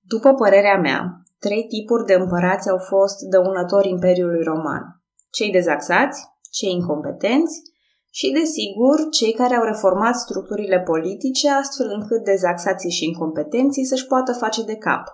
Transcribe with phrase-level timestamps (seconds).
[0.00, 5.02] După părerea mea, trei tipuri de împărați au fost dăunători Imperiului Roman.
[5.30, 7.62] Cei dezaxați, cei incompetenți
[8.10, 14.32] și, desigur, cei care au reformat structurile politice astfel încât dezaxații și incompetenții să-și poată
[14.32, 15.04] face de cap.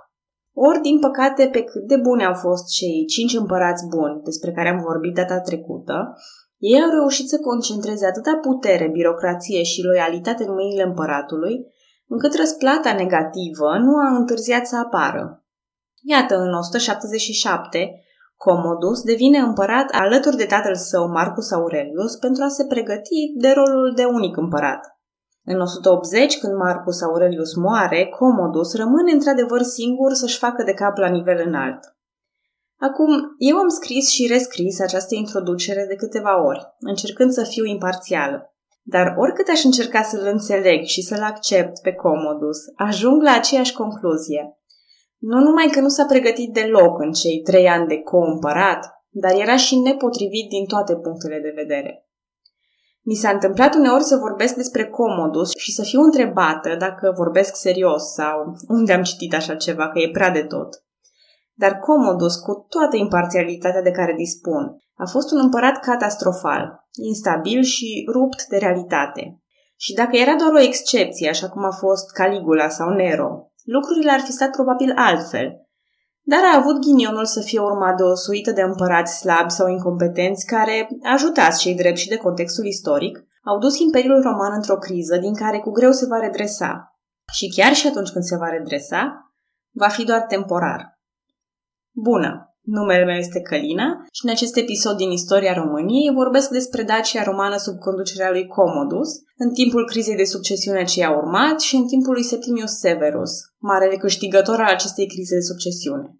[0.52, 4.68] Ori, din păcate, pe cât de bune au fost cei cinci împărați buni despre care
[4.68, 6.16] am vorbit data trecută,
[6.58, 11.54] ei au reușit să concentreze atâta putere, birocrație și loialitate în mâinile împăratului,
[12.08, 15.44] încât răsplata negativă nu a întârziat să apară.
[16.02, 18.00] Iată, în 177,
[18.36, 23.92] Comodus devine împărat alături de tatăl său Marcus Aurelius pentru a se pregăti de rolul
[23.94, 24.80] de unic împărat.
[25.44, 31.08] În 180, când Marcus Aurelius moare, Comodus rămâne într-adevăr singur să-și facă de cap la
[31.08, 31.96] nivel înalt.
[32.78, 38.55] Acum, eu am scris și rescris această introducere de câteva ori, încercând să fiu imparțială.
[38.88, 44.56] Dar oricât aș încerca să-l înțeleg și să-l accept pe Comodus, ajung la aceeași concluzie.
[45.18, 49.56] Nu numai că nu s-a pregătit deloc în cei trei ani de co-împărat, dar era
[49.56, 52.08] și nepotrivit din toate punctele de vedere.
[53.02, 58.02] Mi s-a întâmplat uneori să vorbesc despre Comodus și să fiu întrebată dacă vorbesc serios
[58.02, 60.68] sau unde am citit așa ceva, că e prea de tot.
[61.54, 68.08] Dar Comodus, cu toată imparțialitatea de care dispun, a fost un împărat catastrofal, instabil și
[68.12, 69.40] rupt de realitate.
[69.76, 74.20] Și dacă era doar o excepție, așa cum a fost Caligula sau Nero, lucrurile ar
[74.20, 75.66] fi stat probabil altfel.
[76.22, 80.46] Dar a avut ghinionul să fie urmat de o suită de împărați slabi sau incompetenți
[80.46, 85.34] care, ajutați cei drept și de contextul istoric, au dus Imperiul Roman într-o criză din
[85.34, 86.98] care cu greu se va redresa.
[87.32, 89.32] Și chiar și atunci când se va redresa,
[89.70, 91.00] va fi doar temporar.
[91.92, 92.50] Bună!
[92.66, 97.56] Numele meu este Călina și în acest episod din istoria României vorbesc despre Dacia romană
[97.56, 102.12] sub conducerea lui Commodus, în timpul crizei de succesiune ce i-a urmat și în timpul
[102.12, 106.18] lui Septimius Severus, marele câștigător al acestei crize de succesiune.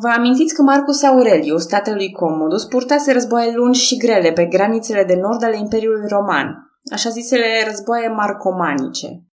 [0.00, 5.04] Vă amintiți că Marcus Aurelius, tatăl lui Commodus, purtase războaie lungi și grele pe granițele
[5.04, 6.46] de nord ale Imperiului Roman,
[6.92, 9.27] așa zisele războaie marcomanice.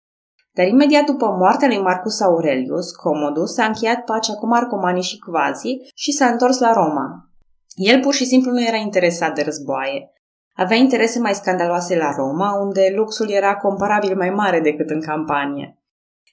[0.54, 5.76] Dar imediat după moartea lui Marcus Aurelius, Commodus a încheiat pacea cu Marcomani și Quasi
[5.94, 7.28] și s-a întors la Roma.
[7.74, 10.12] El pur și simplu nu era interesat de războaie.
[10.56, 15.78] Avea interese mai scandaloase la Roma, unde luxul era comparabil mai mare decât în campanie.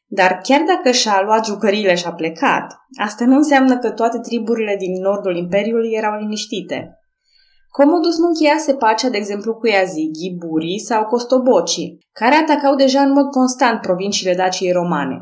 [0.08, 4.76] Dar chiar dacă și-a luat jucăriile și a plecat, asta nu înseamnă că toate triburile
[4.76, 7.01] din nordul Imperiului erau liniștite.
[7.72, 13.12] Comodus nu încheiase pacea, de exemplu, cu Iazighi, Burii sau Costobocii, care atacau deja în
[13.12, 15.18] mod constant provinciile Daciei romane.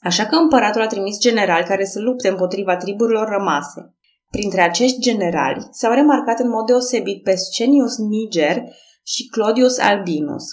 [0.00, 3.94] Așa că împăratul a trimis generali care să lupte împotriva triburilor rămase.
[4.30, 8.62] Printre acești generali s-au remarcat în mod deosebit pe Scenius Niger
[9.02, 10.44] și Clodius Albinus.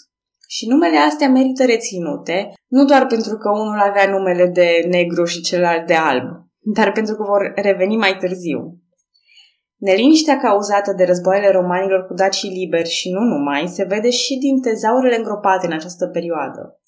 [0.48, 5.42] Și numele astea merită reținute, nu doar pentru că unul avea numele de negru și
[5.42, 6.30] celălalt de alb,
[6.76, 8.80] dar pentru că vor reveni mai târziu.
[9.78, 14.62] Neliniștea cauzată de războaiele romanilor cu dacii liberi și nu numai se vede și din
[14.62, 16.80] tezaurele îngropate în această perioadă.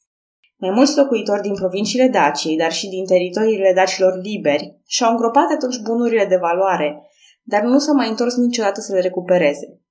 [0.57, 5.79] Mai mulți locuitori din provinciile Daciei, dar și din teritoriile dacilor liberi, și-au îngropat atunci
[5.79, 7.01] bunurile de valoare,
[7.43, 9.81] dar nu s-au mai întors niciodată să le recupereze.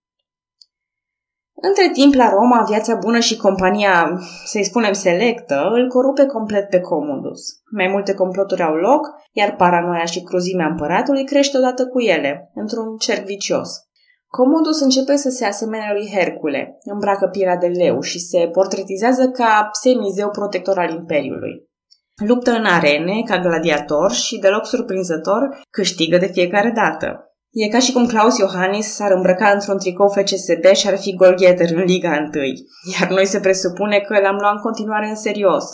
[1.61, 6.81] Între timp, la Roma, viața bună și compania, să-i spunem selectă, îl corupe complet pe
[6.81, 7.41] Comodus.
[7.71, 9.01] Mai multe comploturi au loc,
[9.33, 13.69] iar paranoia și cruzimea împăratului crește odată cu ele, într-un cerc vicios.
[14.27, 19.69] Comodus începe să se asemene lui Hercule, îmbracă pielea de leu și se portretizează ca
[19.73, 21.69] semizeu protector al Imperiului.
[22.27, 27.26] Luptă în arene, ca gladiator și, deloc surprinzător, câștigă de fiecare dată.
[27.63, 31.71] E ca și cum Claus Iohannis s-ar îmbrăca într-un tricou FCSB și ar fi golgheter
[31.71, 32.43] în Liga 1,
[32.99, 35.65] iar noi se presupune că l-am luat în continuare în serios.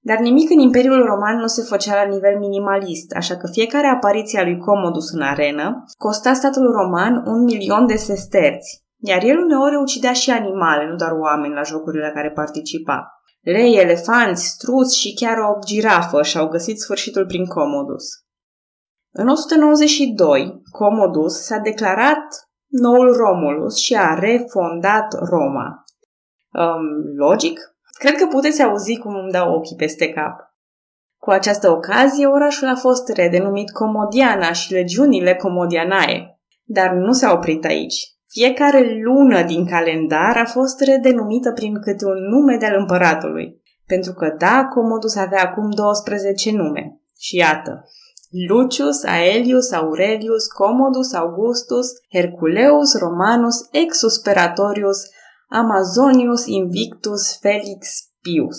[0.00, 4.38] Dar nimic în Imperiul Roman nu se făcea la nivel minimalist, așa că fiecare apariție
[4.38, 9.76] a lui Comodus în arenă costa statul roman un milion de sesterți, iar el uneori
[9.76, 13.06] ucidea și animale, nu doar oameni la jocurile la care participa.
[13.40, 18.21] Lei, elefanți, struți și chiar o girafă și-au găsit sfârșitul prin Comodus.
[19.14, 25.84] În 192, Comodus s-a declarat noul Romulus și a refondat Roma.
[26.52, 27.60] Um, logic?
[27.98, 30.40] Cred că puteți auzi cum îmi dau ochii peste cap.
[31.16, 36.40] Cu această ocazie, orașul a fost redenumit Comodiana și legiunile Comodianae.
[36.64, 37.94] Dar nu s-a oprit aici.
[38.28, 43.62] Fiecare lună din calendar a fost redenumită prin câte un nume de-al împăratului.
[43.86, 47.00] Pentru că, da, Comodus avea acum 12 nume.
[47.18, 47.84] Și iată,
[48.32, 54.98] Lucius, Aelius, Aurelius, Commodus, Augustus, Herculeus, Romanus, Exusperatorius,
[55.48, 57.88] Amazonius, Invictus, Felix,
[58.20, 58.58] Pius.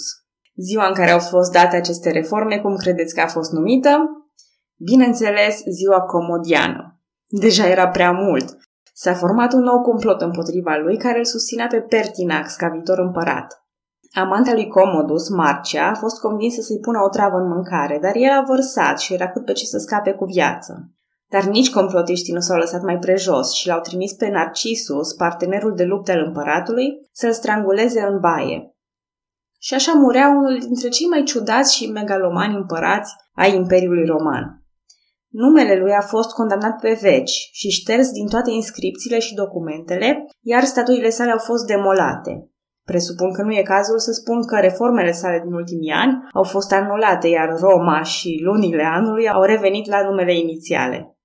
[0.56, 3.98] Ziua în care au fost date aceste reforme, cum credeți că a fost numită?
[4.78, 7.00] Bineînțeles, ziua comodiană.
[7.28, 8.58] Deja era prea mult.
[8.94, 13.63] S-a format un nou complot împotriva lui care îl susținea pe Pertinax ca viitor împărat.
[14.16, 18.30] Amanta lui Comodus, Marcia, a fost convinsă să-i pună o travă în mâncare, dar el
[18.32, 20.92] a vărsat și era cât pe ce să scape cu viață.
[21.30, 25.84] Dar nici complotiștii nu s-au lăsat mai prejos și l-au trimis pe Narcisus, partenerul de
[25.84, 28.76] luptă al împăratului, să-l stranguleze în baie.
[29.60, 34.64] Și așa murea unul dintre cei mai ciudați și megalomani împărați ai Imperiului Roman.
[35.28, 40.64] Numele lui a fost condamnat pe veci și șters din toate inscripțiile și documentele, iar
[40.64, 42.53] statuile sale au fost demolate.
[42.86, 46.72] Presupun că nu e cazul să spun că reformele sale din ultimii ani au fost
[46.72, 51.18] anulate, iar Roma și lunile anului au revenit la numele inițiale.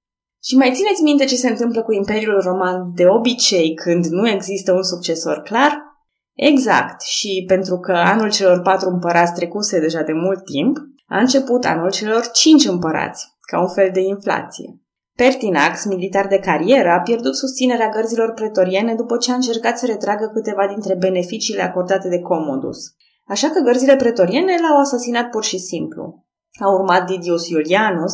[0.43, 4.73] Și mai țineți minte ce se întâmplă cu Imperiul Roman de obicei când nu există
[4.73, 5.87] un succesor clar?
[6.35, 10.77] Exact, și pentru că anul celor patru împărați trecuse deja de mult timp,
[11.07, 14.81] a început anul celor cinci împărați, ca un fel de inflație.
[15.25, 20.31] Pertinax, militar de carieră, a pierdut susținerea gărzilor pretoriene după ce a încercat să retragă
[20.35, 22.79] câteva dintre beneficiile acordate de Commodus.
[23.27, 26.25] Așa că gărzile pretoriene l-au asasinat pur și simplu.
[26.61, 28.13] A urmat Didius Iulianus,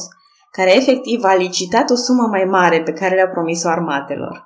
[0.50, 4.44] care efectiv a licitat o sumă mai mare pe care le-a promis-o armatelor.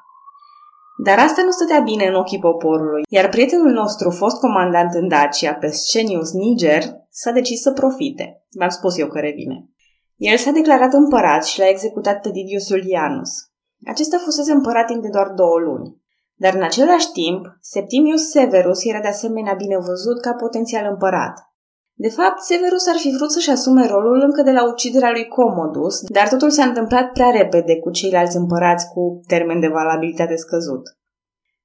[1.04, 5.54] Dar asta nu stătea bine în ochii poporului, iar prietenul nostru, fost comandant în Dacia,
[5.54, 8.42] Pescenius Niger, s-a decis să profite.
[8.50, 9.68] V-am spus eu că revine.
[10.18, 13.30] El s-a declarat împărat și l-a executat pe Didius Iulianus.
[13.86, 15.96] Acesta fusese împărat timp de doar două luni.
[16.34, 21.34] Dar în același timp, Septimius Severus era de asemenea bine văzut ca potențial împărat.
[21.94, 26.00] De fapt, Severus ar fi vrut să-și asume rolul încă de la uciderea lui Commodus,
[26.00, 30.82] dar totul s-a întâmplat prea repede cu ceilalți împărați cu termen de valabilitate scăzut.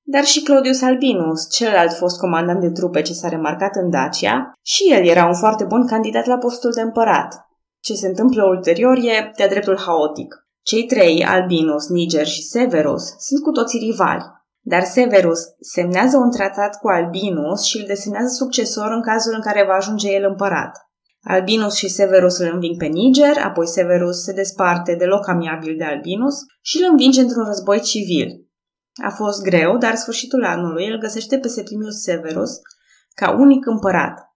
[0.01, 4.91] Dar și Claudius Albinus, celălalt fost comandant de trupe ce s-a remarcat în Dacia, și
[4.91, 7.51] el era un foarte bun candidat la postul de împărat.
[7.85, 10.35] Ce se întâmplă ulterior e de-a dreptul haotic.
[10.61, 14.23] Cei trei, Albinus, Niger și Severus, sunt cu toții rivali.
[14.61, 19.65] Dar Severus semnează un tratat cu Albinus și îl desemnează succesor în cazul în care
[19.65, 20.71] va ajunge el împărat.
[21.21, 26.35] Albinus și Severus îl înving pe Niger, apoi Severus se desparte deloc amiabil de Albinus
[26.61, 28.27] și îl învinge într-un război civil.
[29.03, 32.51] A fost greu, dar sfârșitul anului îl găsește pe Septimius Severus
[33.13, 34.32] ca unic împărat.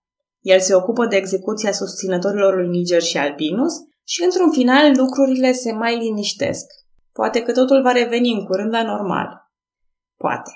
[0.53, 3.73] El se ocupă de execuția susținătorilor lui Niger și Albinus
[4.03, 6.65] și, într-un final, lucrurile se mai liniștesc.
[7.13, 9.29] Poate că totul va reveni în curând la normal.
[10.17, 10.51] Poate.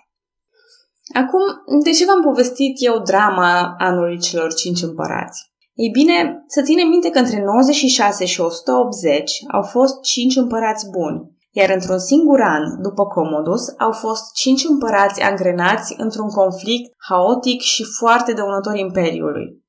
[1.14, 1.44] Acum,
[1.84, 5.52] de ce v-am povestit eu drama anului celor cinci împărați?
[5.74, 11.32] Ei bine, să ținem minte că între 96 și 180 au fost cinci împărați buni,
[11.52, 17.84] iar într-un singur an, după Comodus, au fost cinci împărați angrenați într-un conflict haotic și
[18.00, 19.61] foarte dăunător imperiului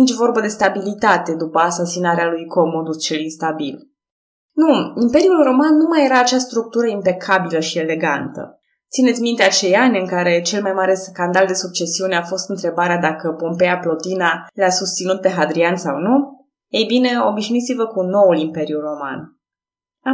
[0.00, 3.74] nici vorbă de stabilitate după asasinarea lui Commodus cel instabil.
[4.52, 4.72] Nu,
[5.02, 8.60] Imperiul Roman nu mai era acea structură impecabilă și elegantă.
[8.90, 12.98] Țineți minte acei ani în care cel mai mare scandal de succesiune a fost întrebarea
[12.98, 16.46] dacă Pompeia Plotina le-a susținut pe Hadrian sau nu?
[16.68, 19.38] Ei bine, obișnuiți-vă cu noul Imperiu Roman.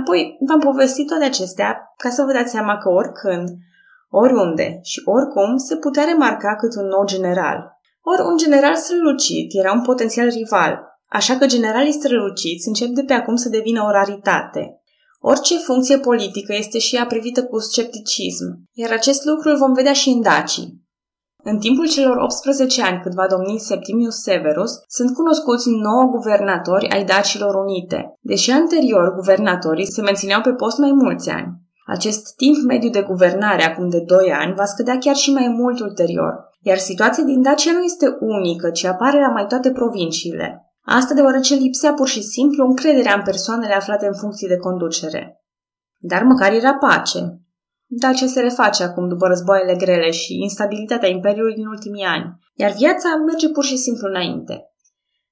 [0.01, 3.49] Apoi v-am povestit toate acestea ca să vă dați seama că oricând,
[4.09, 7.74] oriunde și oricum se putea remarca cât un nou general,
[8.11, 10.73] ori un general strălucit era un potențial rival,
[11.09, 14.63] așa că generalii străluciți încep de pe acum să devină o raritate.
[15.21, 19.93] Orice funcție politică este și ea privită cu scepticism, iar acest lucru îl vom vedea
[19.93, 20.83] și în Dacii.
[21.43, 27.05] În timpul celor 18 ani cât va domni Septimius Severus, sunt cunoscuți nouă guvernatori ai
[27.05, 31.49] Dacilor Unite, deși anterior guvernatorii se mențineau pe post mai mulți ani.
[31.87, 35.81] Acest timp mediu de guvernare acum de 2 ani va scădea chiar și mai mult
[35.81, 36.35] ulterior,
[36.69, 40.49] iar situația din Dacia nu este unică, ci apare la mai toate provinciile.
[40.85, 45.45] Asta deoarece lipsea pur și simplu încrederea în persoanele aflate în funcții de conducere.
[45.99, 47.21] Dar măcar era pace.
[47.87, 53.09] Dacia se reface acum după războaiele grele și instabilitatea Imperiului din ultimii ani, iar viața
[53.27, 54.69] merge pur și simplu înainte.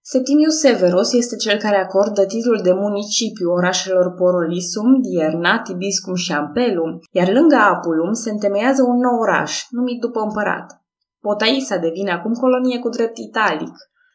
[0.05, 6.99] Septimius Severus este cel care acordă titlul de municipiu orașelor Porolisum, Dierna, Tibiscum și Ampelum,
[7.11, 10.82] iar lângă Apulum se întemeiază un nou oraș, numit după împărat.
[11.26, 13.75] Potaisa devine acum colonie cu drept italic.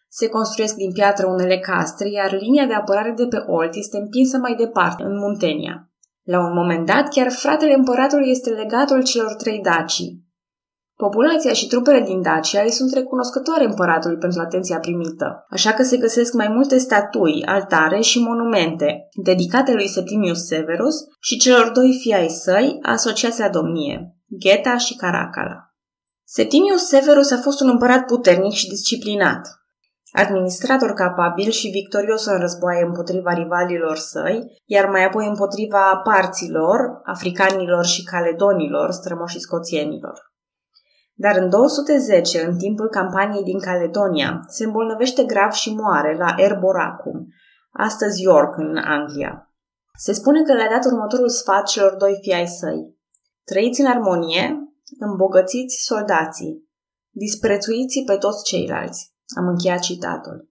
[0.09, 4.37] Se construiesc din piatră unele castre, iar linia de apărare de pe Olt este împinsă
[4.37, 5.89] mai departe, în Muntenia.
[6.23, 10.25] La un moment dat, chiar fratele împăratului este legatul celor trei dacii.
[10.95, 15.97] Populația și trupele din Dacia îi sunt recunoscătoare împăratului pentru atenția primită, așa că se
[15.97, 22.13] găsesc mai multe statui, altare și monumente dedicate lui Septimius Severus și celor doi fii
[22.13, 25.66] ai săi asociați la domnie, Gheta și Caracala.
[26.29, 29.47] Septimius Severus a fost un împărat puternic și disciplinat.
[30.11, 37.85] administrator capabil și victorios în războaie împotriva rivalilor săi, iar mai apoi împotriva parților, africanilor
[37.85, 40.33] și caledonilor, strămoșii scoțienilor.
[41.13, 47.27] Dar în 210, în timpul campaniei din Caledonia, se îmbolnăvește grav și moare la Erboracum,
[47.71, 49.51] astăzi York, în Anglia.
[49.97, 52.95] Se spune că le-a dat următorul sfat celor doi fii ai săi.
[53.43, 54.66] Trăiți în armonie,
[54.99, 56.69] îmbogățiți soldații,
[57.09, 59.13] disprețuiți pe toți ceilalți.
[59.37, 60.49] Am încheiat citatul.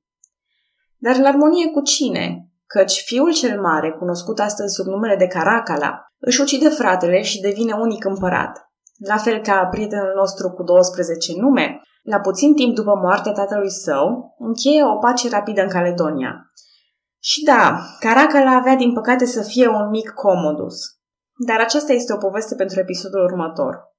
[0.97, 2.51] Dar în armonie cu cine?
[2.67, 7.73] Căci fiul cel mare, cunoscut astăzi sub numele de Caracala, își ucide fratele și devine
[7.73, 8.71] unic împărat.
[8.99, 14.35] La fel ca prietenul nostru cu 12 nume, la puțin timp după moartea tatălui său,
[14.39, 16.51] încheie o pace rapidă în Caledonia.
[17.19, 20.77] Și da, Caracala avea din păcate să fie un mic comodus.
[21.47, 23.96] Dar aceasta este o poveste pentru episodul următor.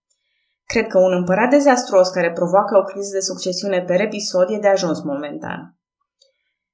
[0.68, 4.68] Cred că un împărat dezastruos care provoacă o criză de succesiune per episod e de
[4.68, 5.78] ajuns momentan.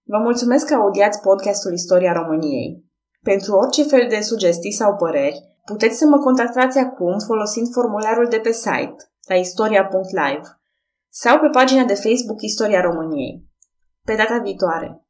[0.03, 2.83] Vă mulțumesc că audiați podcastul Istoria României.
[3.21, 8.37] Pentru orice fel de sugestii sau păreri, puteți să mă contactați acum folosind formularul de
[8.37, 8.95] pe site,
[9.27, 10.47] la istoria.live,
[11.09, 13.43] sau pe pagina de Facebook Istoria României.
[14.05, 15.02] Pe data viitoare!